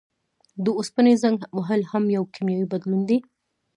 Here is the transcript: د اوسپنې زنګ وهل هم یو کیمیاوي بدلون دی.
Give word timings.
د 0.63 0.65
اوسپنې 0.77 1.13
زنګ 1.23 1.39
وهل 1.57 1.81
هم 1.91 2.03
یو 2.17 2.23
کیمیاوي 2.33 2.67
بدلون 2.71 3.01
دی. 3.09 3.17